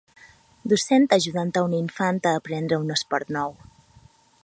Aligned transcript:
Docent 0.73 1.05
ajudant 1.17 1.53
un 1.63 1.77
infant 1.81 2.21
a 2.31 2.35
aprendre 2.41 2.83
un 2.87 2.95
esport 2.99 3.35
nou. 3.39 3.59